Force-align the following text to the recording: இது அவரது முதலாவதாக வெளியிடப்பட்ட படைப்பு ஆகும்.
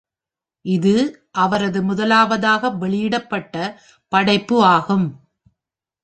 இது 0.65 0.93
அவரது 1.31 1.79
முதலாவதாக 1.83 2.69
வெளியிடப்பட்ட 2.69 3.55
படைப்பு 4.11 4.57
ஆகும். 4.63 5.05